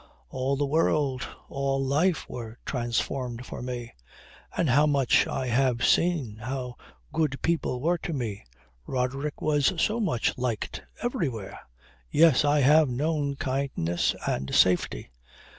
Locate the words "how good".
6.37-7.39